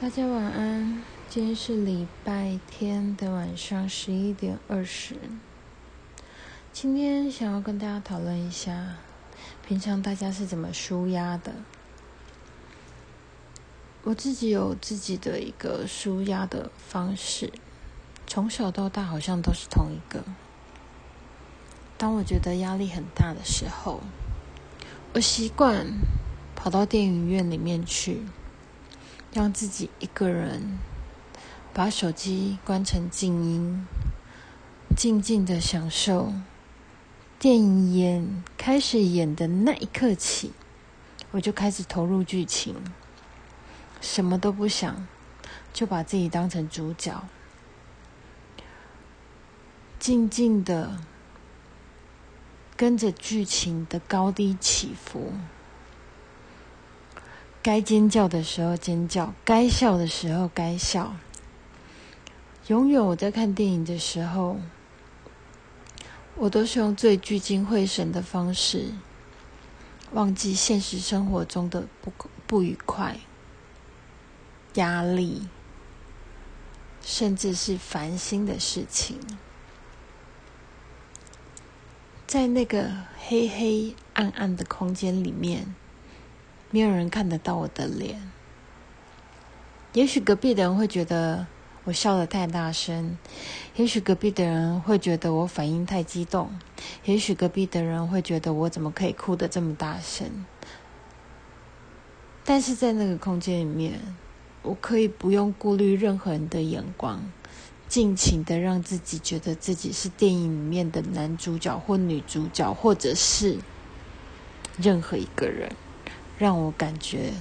[0.00, 1.02] 大家晚安。
[1.28, 5.14] 今天是礼拜天的晚上十一点二十。
[6.72, 8.96] 今天想要跟大家讨论一下，
[9.68, 11.52] 平常大家是怎么舒压的？
[14.04, 17.52] 我自己有自己的一个舒压的方式，
[18.26, 20.24] 从小到大好像都是同一个。
[21.98, 24.00] 当我觉得压力很大的时候，
[25.12, 25.86] 我习惯
[26.56, 28.22] 跑到电影院里面去。
[29.32, 30.78] 让自己一个人
[31.72, 33.86] 把手机关成静音，
[34.96, 36.32] 静静的享受
[37.38, 40.52] 电影演开始演的那一刻起，
[41.30, 42.74] 我就开始投入剧情，
[44.00, 45.06] 什么都不想，
[45.72, 47.24] 就把自己当成主角，
[50.00, 50.98] 静静的
[52.76, 55.32] 跟着剧情的高低起伏。
[57.62, 61.14] 该尖叫的时候尖叫，该笑的时候该笑。
[62.68, 64.58] 永远我在看电影的时候，
[66.36, 68.94] 我都是用最聚精会神的方式，
[70.12, 72.10] 忘记现实生活中的不
[72.46, 73.18] 不愉快、
[74.74, 75.46] 压力，
[77.02, 79.18] 甚至是烦心的事情。
[82.26, 85.74] 在那个黑黑暗暗的空间里面。
[86.70, 88.30] 没有人看得到我的脸。
[89.92, 91.46] 也许隔壁的人会觉得
[91.82, 93.18] 我笑得太大声，
[93.74, 96.56] 也许隔壁的人会觉得我反应太激动，
[97.04, 100.44] 也许隔壁的人会觉得我怎么可以哭得这么大声。
[102.44, 104.00] 但是在那个空间里面，
[104.62, 107.20] 我可以不用顾虑任何人的眼光，
[107.88, 113.58] 尽情的让自己觉得自己是电影里面的男主角或女主角，或者是
[114.76, 115.72] 任何一个人。
[116.40, 117.34] 让我感觉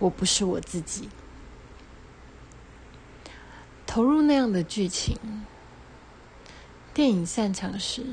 [0.00, 1.08] 我不是我自己，
[3.86, 5.16] 投入那样的剧情。
[6.92, 8.04] 电影散场时，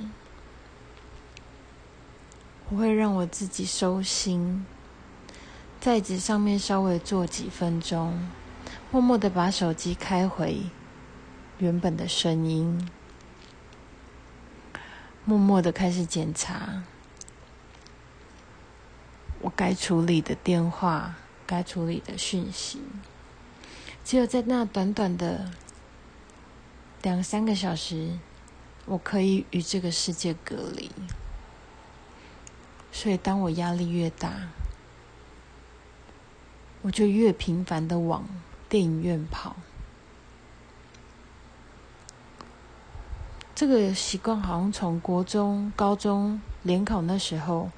[2.70, 4.64] 我会让我自己收心，
[5.80, 8.30] 在纸上面稍微坐几分钟，
[8.92, 10.62] 默默的把手机开回
[11.58, 12.88] 原本的声音，
[15.26, 16.84] 默默的开始检查。
[19.44, 21.16] 我该处理的电话，
[21.48, 22.80] 该处理的讯息，
[24.06, 25.50] 只有在那短短的
[27.02, 28.20] 两三个小时，
[28.86, 30.92] 我可以与这个世界隔离。
[32.92, 34.50] 所以，当我压力越大，
[36.84, 38.28] 我就越频繁的往
[38.70, 39.56] 电影院跑。
[43.56, 47.72] 这个习惯好像从国中、高中联考那时候。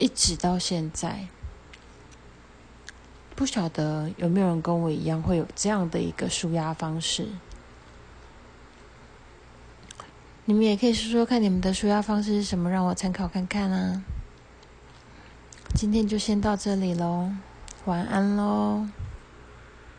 [0.00, 1.28] 一直到现在，
[3.36, 7.28] 不晓得有没有人跟我一样会有这样的一个舒压方式。
[10.46, 14.02] 你们也可以说说看，你们的舒压方式是什么，让我参考看看啊。
[15.74, 17.30] 今天就先到这里喽，
[17.84, 18.88] 晚安喽。